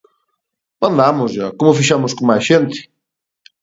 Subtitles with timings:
[0.81, 2.79] Mandámoslla, como o fixemos con máis xente.